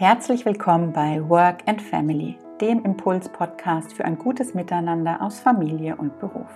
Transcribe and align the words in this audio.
Herzlich 0.00 0.46
willkommen 0.46 0.94
bei 0.94 1.20
Work 1.28 1.58
and 1.66 1.82
Family, 1.82 2.38
dem 2.58 2.82
Impuls-Podcast 2.84 3.92
für 3.92 4.06
ein 4.06 4.16
gutes 4.16 4.54
Miteinander 4.54 5.20
aus 5.20 5.40
Familie 5.40 5.94
und 5.94 6.18
Beruf. 6.18 6.48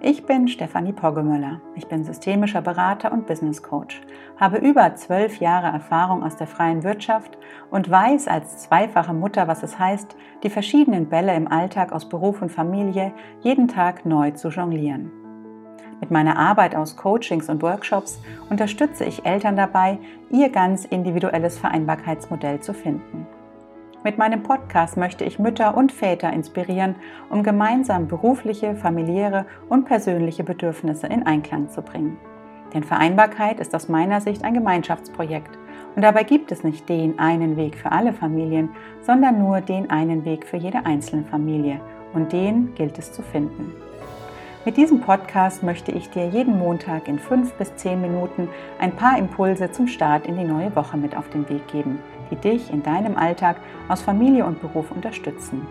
Ich 0.00 0.24
bin 0.24 0.48
Stefanie 0.48 0.94
Poggemöller. 0.94 1.60
Ich 1.74 1.86
bin 1.86 2.02
systemischer 2.02 2.62
Berater 2.62 3.12
und 3.12 3.26
Business 3.26 3.62
Coach, 3.62 4.00
habe 4.38 4.56
über 4.56 4.94
zwölf 4.94 5.38
Jahre 5.38 5.66
Erfahrung 5.66 6.24
aus 6.24 6.36
der 6.36 6.46
freien 6.46 6.82
Wirtschaft 6.82 7.36
und 7.70 7.90
weiß 7.90 8.26
als 8.26 8.62
zweifache 8.62 9.12
Mutter, 9.12 9.48
was 9.48 9.62
es 9.62 9.78
heißt, 9.78 10.16
die 10.42 10.48
verschiedenen 10.48 11.10
Bälle 11.10 11.34
im 11.34 11.48
Alltag 11.48 11.92
aus 11.92 12.08
Beruf 12.08 12.40
und 12.40 12.50
Familie 12.50 13.12
jeden 13.42 13.68
Tag 13.68 14.06
neu 14.06 14.30
zu 14.30 14.48
jonglieren. 14.48 15.21
Mit 16.02 16.10
meiner 16.10 16.36
Arbeit 16.36 16.74
aus 16.74 16.96
Coachings 16.96 17.48
und 17.48 17.62
Workshops 17.62 18.20
unterstütze 18.50 19.04
ich 19.04 19.24
Eltern 19.24 19.54
dabei, 19.54 19.98
ihr 20.30 20.48
ganz 20.48 20.84
individuelles 20.84 21.56
Vereinbarkeitsmodell 21.58 22.58
zu 22.58 22.74
finden. 22.74 23.24
Mit 24.02 24.18
meinem 24.18 24.42
Podcast 24.42 24.96
möchte 24.96 25.24
ich 25.24 25.38
Mütter 25.38 25.76
und 25.76 25.92
Väter 25.92 26.32
inspirieren, 26.32 26.96
um 27.30 27.44
gemeinsam 27.44 28.08
berufliche, 28.08 28.74
familiäre 28.74 29.46
und 29.68 29.84
persönliche 29.84 30.42
Bedürfnisse 30.42 31.06
in 31.06 31.24
Einklang 31.24 31.68
zu 31.68 31.82
bringen. 31.82 32.18
Denn 32.74 32.82
Vereinbarkeit 32.82 33.60
ist 33.60 33.72
aus 33.72 33.88
meiner 33.88 34.20
Sicht 34.20 34.42
ein 34.42 34.54
Gemeinschaftsprojekt 34.54 35.56
und 35.94 36.02
dabei 36.02 36.24
gibt 36.24 36.50
es 36.50 36.64
nicht 36.64 36.88
den 36.88 37.20
einen 37.20 37.56
Weg 37.56 37.76
für 37.76 37.92
alle 37.92 38.12
Familien, 38.12 38.70
sondern 39.02 39.38
nur 39.38 39.60
den 39.60 39.88
einen 39.88 40.24
Weg 40.24 40.48
für 40.48 40.56
jede 40.56 40.84
einzelne 40.84 41.22
Familie 41.22 41.80
und 42.12 42.32
den 42.32 42.74
gilt 42.74 42.98
es 42.98 43.12
zu 43.12 43.22
finden. 43.22 43.72
Mit 44.64 44.76
diesem 44.76 45.00
Podcast 45.00 45.64
möchte 45.64 45.90
ich 45.90 46.08
dir 46.10 46.28
jeden 46.28 46.56
Montag 46.56 47.08
in 47.08 47.18
fünf 47.18 47.52
bis 47.54 47.74
zehn 47.74 48.00
Minuten 48.00 48.48
ein 48.78 48.94
paar 48.94 49.18
Impulse 49.18 49.72
zum 49.72 49.88
Start 49.88 50.24
in 50.24 50.36
die 50.36 50.44
neue 50.44 50.74
Woche 50.76 50.96
mit 50.96 51.16
auf 51.16 51.28
den 51.30 51.48
Weg 51.48 51.66
geben, 51.66 51.98
die 52.30 52.36
dich 52.36 52.72
in 52.72 52.80
deinem 52.80 53.16
Alltag 53.16 53.56
aus 53.88 54.02
Familie 54.02 54.46
und 54.46 54.60
Beruf 54.60 54.92
unterstützen. 54.92 55.66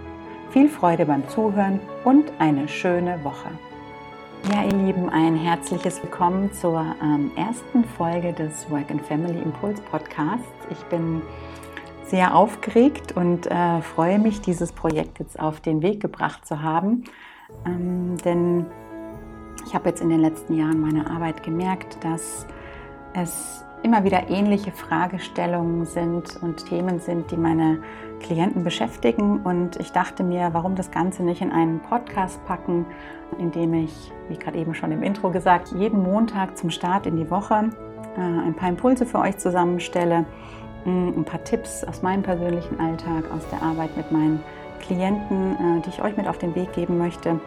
Viel 0.49 0.67
Freude 0.67 1.05
beim 1.05 1.25
Zuhören 1.29 1.79
und 2.03 2.33
eine 2.37 2.67
schöne 2.67 3.23
Woche. 3.23 3.47
Ja, 4.51 4.63
ihr 4.65 4.77
Lieben, 4.85 5.09
ein 5.09 5.37
herzliches 5.37 6.03
Willkommen 6.03 6.51
zur 6.51 6.85
ähm, 7.01 7.31
ersten 7.37 7.85
Folge 7.95 8.33
des 8.33 8.69
Work 8.69 8.91
and 8.91 9.05
Family 9.05 9.41
Impulse 9.41 9.81
Podcasts. 9.83 10.49
Ich 10.69 10.83
bin 10.87 11.21
sehr 12.07 12.35
aufgeregt 12.35 13.15
und 13.15 13.47
äh, 13.49 13.81
freue 13.81 14.19
mich, 14.19 14.41
dieses 14.41 14.73
Projekt 14.73 15.19
jetzt 15.19 15.39
auf 15.39 15.61
den 15.61 15.81
Weg 15.81 16.01
gebracht 16.01 16.45
zu 16.45 16.61
haben. 16.61 17.05
Ähm, 17.65 18.17
denn 18.25 18.65
ich 19.65 19.75
habe 19.75 19.89
jetzt 19.89 20.01
in 20.01 20.09
den 20.09 20.19
letzten 20.19 20.55
Jahren 20.55 20.79
meiner 20.79 21.09
Arbeit 21.09 21.43
gemerkt, 21.43 22.03
dass 22.03 22.45
es 23.13 23.65
immer 23.83 24.03
wieder 24.03 24.29
ähnliche 24.29 24.71
Fragestellungen 24.71 25.85
sind 25.85 26.37
und 26.41 26.65
Themen 26.65 26.99
sind, 26.99 27.31
die 27.31 27.37
meine 27.37 27.79
Klienten 28.19 28.63
beschäftigen. 28.63 29.41
Und 29.41 29.77
ich 29.79 29.91
dachte 29.91 30.23
mir, 30.23 30.49
warum 30.53 30.75
das 30.75 30.91
Ganze 30.91 31.23
nicht 31.23 31.41
in 31.41 31.51
einen 31.51 31.79
Podcast 31.79 32.45
packen, 32.45 32.85
in 33.39 33.51
dem 33.51 33.73
ich, 33.73 34.11
wie 34.29 34.37
gerade 34.37 34.57
eben 34.57 34.75
schon 34.75 34.91
im 34.91 35.03
Intro 35.03 35.31
gesagt, 35.31 35.71
jeden 35.71 36.03
Montag 36.03 36.57
zum 36.57 36.69
Start 36.69 37.07
in 37.07 37.15
die 37.15 37.29
Woche 37.29 37.69
äh, 38.17 38.19
ein 38.19 38.53
paar 38.53 38.69
Impulse 38.69 39.05
für 39.05 39.19
euch 39.19 39.37
zusammenstelle, 39.37 40.25
ein 40.85 41.25
paar 41.25 41.43
Tipps 41.43 41.83
aus 41.83 42.01
meinem 42.01 42.23
persönlichen 42.23 42.79
Alltag, 42.79 43.25
aus 43.31 43.47
der 43.49 43.61
Arbeit 43.61 43.95
mit 43.95 44.11
meinen 44.11 44.41
Klienten, 44.79 45.53
äh, 45.53 45.81
die 45.81 45.89
ich 45.89 46.01
euch 46.01 46.17
mit 46.17 46.27
auf 46.27 46.37
den 46.37 46.55
Weg 46.55 46.73
geben 46.73 46.97
möchte, 46.97 47.39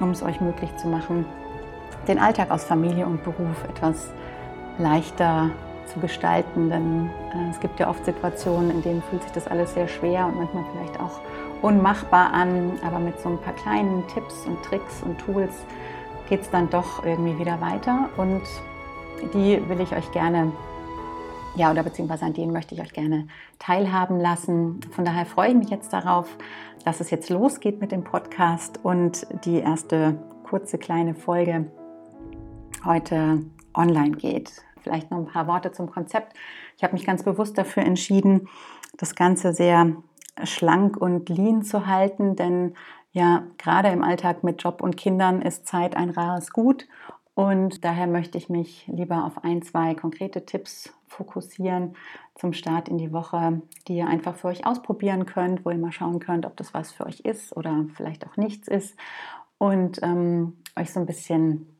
um 0.00 0.10
es 0.10 0.22
euch 0.22 0.40
möglich 0.40 0.74
zu 0.76 0.88
machen, 0.88 1.26
den 2.08 2.18
Alltag 2.18 2.50
aus 2.50 2.64
Familie 2.64 3.06
und 3.06 3.22
Beruf 3.24 3.64
etwas 3.68 4.10
leichter 4.78 5.50
zu 5.92 6.00
gestalten. 6.00 6.70
Denn 6.70 7.10
äh, 7.34 7.50
es 7.50 7.60
gibt 7.60 7.80
ja 7.80 7.88
oft 7.88 8.04
Situationen, 8.04 8.70
in 8.70 8.82
denen 8.82 9.02
fühlt 9.02 9.22
sich 9.22 9.32
das 9.32 9.46
alles 9.46 9.74
sehr 9.74 9.88
schwer 9.88 10.26
und 10.26 10.36
manchmal 10.36 10.64
vielleicht 10.72 11.00
auch 11.00 11.20
unmachbar 11.62 12.32
an. 12.32 12.72
Aber 12.84 12.98
mit 12.98 13.20
so 13.20 13.28
ein 13.28 13.38
paar 13.38 13.54
kleinen 13.54 14.06
Tipps 14.08 14.46
und 14.46 14.62
Tricks 14.62 15.02
und 15.02 15.18
Tools 15.18 15.54
geht 16.28 16.42
es 16.42 16.50
dann 16.50 16.70
doch 16.70 17.04
irgendwie 17.04 17.38
wieder 17.38 17.60
weiter. 17.60 18.08
Und 18.16 18.42
die 19.34 19.62
will 19.68 19.80
ich 19.80 19.92
euch 19.92 20.10
gerne 20.12 20.52
ja, 21.56 21.70
oder 21.70 21.82
beziehungsweise 21.82 22.24
an 22.24 22.32
denen 22.32 22.52
möchte 22.52 22.74
ich 22.74 22.80
euch 22.80 22.92
gerne 22.92 23.26
teilhaben 23.58 24.20
lassen. 24.20 24.80
Von 24.92 25.04
daher 25.04 25.26
freue 25.26 25.50
ich 25.50 25.56
mich 25.56 25.68
jetzt 25.68 25.92
darauf, 25.92 26.28
dass 26.84 27.00
es 27.00 27.10
jetzt 27.10 27.28
losgeht 27.28 27.80
mit 27.80 27.92
dem 27.92 28.04
Podcast 28.04 28.78
und 28.84 29.26
die 29.44 29.58
erste 29.58 30.16
kurze 30.44 30.78
kleine 30.78 31.14
Folge 31.14 31.66
heute 32.84 33.44
online 33.74 34.12
geht. 34.12 34.62
Vielleicht 34.82 35.10
noch 35.10 35.18
ein 35.18 35.26
paar 35.26 35.46
Worte 35.46 35.72
zum 35.72 35.90
Konzept. 35.90 36.34
Ich 36.76 36.82
habe 36.82 36.94
mich 36.94 37.06
ganz 37.06 37.22
bewusst 37.22 37.58
dafür 37.58 37.82
entschieden, 37.82 38.48
das 38.96 39.14
Ganze 39.14 39.52
sehr 39.52 39.94
schlank 40.44 40.96
und 40.96 41.28
lean 41.28 41.62
zu 41.62 41.86
halten, 41.86 42.36
denn 42.36 42.74
ja, 43.12 43.44
gerade 43.58 43.88
im 43.88 44.02
Alltag 44.02 44.44
mit 44.44 44.62
Job 44.62 44.80
und 44.82 44.96
Kindern 44.96 45.42
ist 45.42 45.66
Zeit 45.66 45.96
ein 45.96 46.10
rares 46.10 46.52
Gut 46.52 46.86
und 47.34 47.84
daher 47.84 48.06
möchte 48.06 48.38
ich 48.38 48.48
mich 48.48 48.86
lieber 48.86 49.24
auf 49.24 49.44
ein, 49.44 49.62
zwei 49.62 49.94
konkrete 49.94 50.46
Tipps 50.46 50.92
fokussieren 51.08 51.96
zum 52.34 52.52
Start 52.52 52.88
in 52.88 52.98
die 52.98 53.12
Woche, 53.12 53.62
die 53.88 53.96
ihr 53.96 54.06
einfach 54.06 54.36
für 54.36 54.48
euch 54.48 54.66
ausprobieren 54.66 55.26
könnt, 55.26 55.64
wo 55.64 55.70
ihr 55.70 55.78
mal 55.78 55.92
schauen 55.92 56.20
könnt, 56.20 56.46
ob 56.46 56.56
das 56.56 56.72
was 56.72 56.92
für 56.92 57.06
euch 57.06 57.20
ist 57.20 57.56
oder 57.56 57.86
vielleicht 57.94 58.26
auch 58.26 58.36
nichts 58.36 58.68
ist 58.68 58.96
und 59.58 60.00
ähm, 60.02 60.58
euch 60.78 60.92
so 60.92 61.00
ein 61.00 61.06
bisschen 61.06 61.79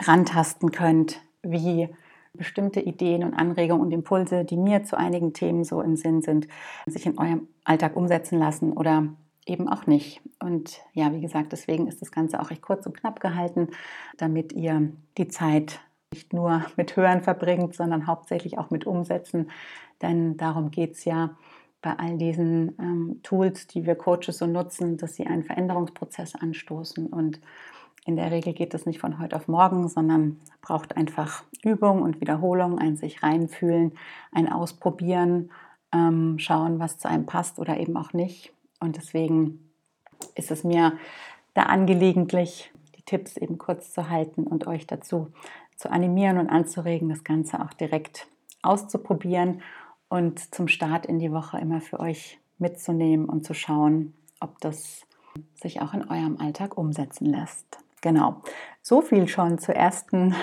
rantasten 0.00 0.70
könnt, 0.70 1.20
wie 1.42 1.88
bestimmte 2.32 2.80
Ideen 2.80 3.24
und 3.24 3.34
Anregungen 3.34 3.82
und 3.82 3.92
Impulse, 3.92 4.44
die 4.44 4.56
mir 4.56 4.84
zu 4.84 4.98
einigen 4.98 5.32
Themen 5.32 5.64
so 5.64 5.80
im 5.80 5.96
Sinn 5.96 6.22
sind, 6.22 6.48
sich 6.86 7.06
in 7.06 7.18
eurem 7.18 7.48
Alltag 7.64 7.96
umsetzen 7.96 8.38
lassen 8.38 8.72
oder 8.72 9.08
eben 9.46 9.68
auch 9.68 9.86
nicht. 9.86 10.20
Und 10.40 10.80
ja, 10.92 11.12
wie 11.12 11.20
gesagt, 11.20 11.52
deswegen 11.52 11.86
ist 11.86 12.02
das 12.02 12.10
Ganze 12.12 12.40
auch 12.40 12.50
recht 12.50 12.62
kurz 12.62 12.84
und 12.86 12.96
knapp 12.96 13.20
gehalten, 13.20 13.68
damit 14.16 14.52
ihr 14.52 14.92
die 15.16 15.28
Zeit 15.28 15.80
nicht 16.12 16.32
nur 16.32 16.64
mit 16.76 16.96
Hören 16.96 17.22
verbringt, 17.22 17.74
sondern 17.74 18.06
hauptsächlich 18.06 18.58
auch 18.58 18.70
mit 18.70 18.86
Umsetzen. 18.86 19.50
Denn 20.02 20.36
darum 20.36 20.70
geht 20.70 20.92
es 20.92 21.04
ja 21.04 21.36
bei 21.80 21.94
all 21.98 22.18
diesen 22.18 22.76
ähm, 22.78 23.20
Tools, 23.22 23.66
die 23.66 23.86
wir 23.86 23.94
Coaches 23.94 24.38
so 24.38 24.46
nutzen, 24.46 24.96
dass 24.96 25.14
sie 25.14 25.26
einen 25.26 25.44
Veränderungsprozess 25.44 26.34
anstoßen. 26.34 27.06
Und 27.06 27.40
in 28.06 28.14
der 28.14 28.30
Regel 28.30 28.52
geht 28.52 28.72
es 28.72 28.86
nicht 28.86 29.00
von 29.00 29.18
heute 29.18 29.34
auf 29.34 29.48
morgen, 29.48 29.88
sondern 29.88 30.40
braucht 30.62 30.96
einfach 30.96 31.42
Übung 31.64 32.02
und 32.02 32.20
Wiederholung, 32.20 32.78
ein 32.78 32.96
sich 32.96 33.22
reinfühlen, 33.22 33.92
ein 34.30 34.50
Ausprobieren, 34.50 35.50
ähm, 35.92 36.38
schauen, 36.38 36.78
was 36.78 36.98
zu 36.98 37.08
einem 37.08 37.26
passt 37.26 37.58
oder 37.58 37.78
eben 37.78 37.96
auch 37.96 38.12
nicht. 38.12 38.52
Und 38.78 38.96
deswegen 38.96 39.70
ist 40.36 40.52
es 40.52 40.62
mir 40.62 40.92
da 41.54 41.64
angelegentlich, 41.64 42.70
die 42.96 43.02
Tipps 43.02 43.36
eben 43.36 43.58
kurz 43.58 43.92
zu 43.92 44.08
halten 44.08 44.44
und 44.44 44.68
euch 44.68 44.86
dazu 44.86 45.32
zu 45.76 45.90
animieren 45.90 46.38
und 46.38 46.48
anzuregen, 46.48 47.08
das 47.08 47.24
Ganze 47.24 47.60
auch 47.60 47.72
direkt 47.72 48.28
auszuprobieren 48.62 49.62
und 50.08 50.54
zum 50.54 50.68
Start 50.68 51.06
in 51.06 51.18
die 51.18 51.32
Woche 51.32 51.58
immer 51.58 51.80
für 51.80 51.98
euch 51.98 52.38
mitzunehmen 52.58 53.28
und 53.28 53.44
zu 53.44 53.52
schauen, 53.52 54.14
ob 54.40 54.60
das 54.60 55.06
sich 55.54 55.82
auch 55.82 55.92
in 55.92 56.08
eurem 56.08 56.38
Alltag 56.38 56.78
umsetzen 56.78 57.26
lässt. 57.26 57.78
Genau, 58.02 58.42
so 58.82 59.02
viel 59.02 59.26
schon 59.26 59.58
zur 59.58 59.74
ersten 59.74 60.34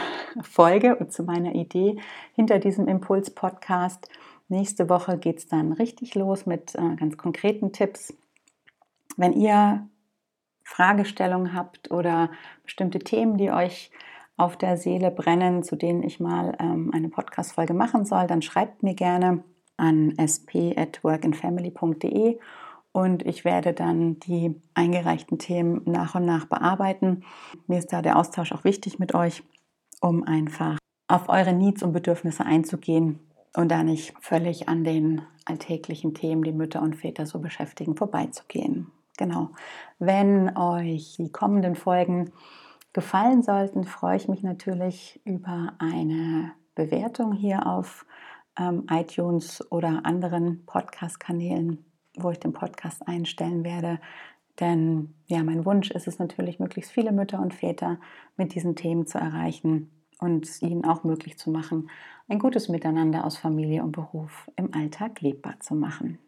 Folge 0.42 0.96
und 0.96 1.14
zu 1.14 1.24
meiner 1.24 1.56
Idee 1.56 1.98
hinter 2.34 2.60
diesem 2.60 2.88
Impuls-Podcast. 2.88 4.10
Nächste 4.50 4.90
Woche 4.90 5.18
geht 5.18 5.40
es 5.40 5.48
dann 5.48 5.74
richtig 5.74 6.16
los 6.16 6.46
mit 6.46 6.76
äh, 6.76 6.96
ganz 6.96 7.18
konkreten 7.18 7.72
Tipps. 7.72 8.14
Wenn 9.18 9.34
ihr 9.34 9.88
Fragestellungen 10.64 11.54
habt 11.54 11.92
oder 11.92 12.32
bestimmte 12.64 13.00
Themen, 13.00 13.38
die 13.38 13.52
euch 13.52 13.92
auf 14.38 14.58
der 14.58 14.78
Seele 14.78 15.12
brennen, 15.12 15.62
zu 15.64 15.76
denen 15.76 16.02
ich 16.04 16.20
mal 16.20 16.56
ähm, 16.60 16.92
eine 16.94 17.10
Podcast-Folge 17.10 17.74
machen 17.74 18.06
soll, 18.06 18.28
dann 18.28 18.42
schreibt 18.42 18.84
mir 18.84 18.96
gerne 18.96 19.44
an 19.78 20.14
sp@workandfamily.de 20.18 22.40
und 22.94 23.26
ich 23.26 23.44
werde 23.44 23.74
dann 23.74 24.20
die 24.20 24.56
eingereichten 24.76 25.40
Themen 25.40 25.82
nach 25.86 26.16
und 26.16 26.26
nach 26.26 26.46
bearbeiten. 26.46 27.24
Mir 27.68 27.80
ist 27.80 27.92
da 27.92 28.02
der 28.02 28.18
Austausch 28.18 28.54
auch 28.54 28.64
wichtig 28.64 29.00
mit 29.00 29.14
euch, 29.14 29.44
um 30.00 30.24
einfach 30.24 30.78
auf 31.08 31.28
eure 31.28 31.54
Needs 31.54 31.84
und 31.84 31.92
Bedürfnisse 31.92 32.46
einzugehen 32.46 33.20
und 33.56 33.70
da 33.70 33.84
nicht 33.84 34.14
völlig 34.22 34.70
an 34.70 34.84
den 34.84 35.22
alltäglichen 35.46 36.14
Themen, 36.14 36.44
die 36.44 36.54
Mütter 36.54 36.82
und 36.82 36.96
Väter 36.96 37.26
so 37.26 37.40
beschäftigen, 37.40 37.98
vorbeizugehen. 37.98 38.92
Genau. 39.18 39.50
Wenn 40.00 40.56
euch 40.58 41.16
die 41.18 41.32
kommenden 41.32 41.76
Folgen 41.76 42.32
gefallen 42.94 43.42
sollten, 43.42 43.84
freue 43.84 44.18
ich 44.18 44.28
mich 44.28 44.44
natürlich 44.44 45.20
über 45.26 45.74
eine 45.80 46.54
Bewertung 46.76 47.34
hier 47.34 47.68
auf 47.68 48.06
ähm, 48.58 48.86
iTunes 48.90 49.64
oder 49.72 50.02
anderen 50.04 50.66
Podcast-Kanälen, 50.66 51.86
wo 52.16 52.32
ich 52.32 52.40
den 52.40 52.54
Podcast 52.54 53.08
einstellen 53.08 53.64
werde. 53.64 54.00
Denn 54.60 55.16
ja, 55.28 55.44
mein 55.44 55.66
Wunsch 55.66 55.92
ist 55.92 56.08
es 56.08 56.20
natürlich, 56.20 56.60
möglichst 56.60 56.92
viele 56.92 57.12
Mütter 57.12 57.40
und 57.40 57.54
Väter 57.54 58.00
mit 58.38 58.54
diesen 58.54 58.76
Themen 58.76 59.08
zu 59.08 59.18
erreichen 59.18 59.92
und 60.20 60.62
ihnen 60.62 60.86
auch 60.86 61.04
möglich 61.04 61.38
zu 61.38 61.50
machen, 61.50 61.90
ein 62.28 62.40
gutes 62.40 62.70
Miteinander 62.70 63.26
aus 63.26 63.38
Familie 63.38 63.84
und 63.84 63.92
Beruf 63.92 64.50
im 64.56 64.74
Alltag 64.74 65.22
lebbar 65.22 65.60
zu 65.60 65.76
machen. 65.76 66.20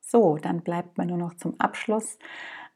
So, 0.00 0.36
dann 0.36 0.62
bleibt 0.62 0.98
mir 0.98 1.06
nur 1.06 1.18
noch 1.18 1.34
zum 1.34 1.58
Abschluss 1.60 2.18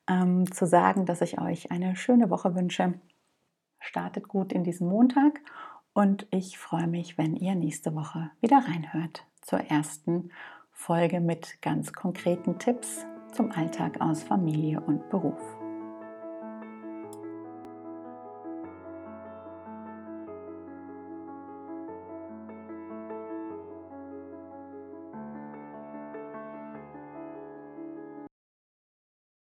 ähm, 0.08 0.50
zu 0.50 0.66
sagen, 0.66 1.06
dass 1.06 1.20
ich 1.20 1.40
euch 1.40 1.70
eine 1.70 1.96
schöne 1.96 2.30
Woche 2.30 2.54
wünsche. 2.54 2.94
Startet 3.80 4.28
gut 4.28 4.52
in 4.52 4.64
diesen 4.64 4.88
Montag 4.88 5.40
und 5.92 6.26
ich 6.30 6.58
freue 6.58 6.86
mich, 6.86 7.18
wenn 7.18 7.36
ihr 7.36 7.54
nächste 7.54 7.94
Woche 7.94 8.30
wieder 8.40 8.58
reinhört 8.58 9.26
zur 9.42 9.60
ersten 9.60 10.30
Folge 10.76 11.20
mit 11.20 11.62
ganz 11.62 11.92
konkreten 11.92 12.58
Tipps 12.58 13.06
zum 13.32 13.52
Alltag 13.52 14.00
aus 14.00 14.22
Familie 14.22 14.80
und 14.80 15.08
Beruf. 15.08 15.40